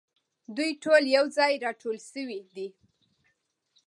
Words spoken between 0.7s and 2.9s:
ټول یو ځای راټول شوي دي.